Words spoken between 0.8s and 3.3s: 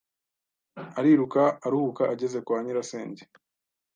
Ariruka aruhuka ageze kwa nyirasenge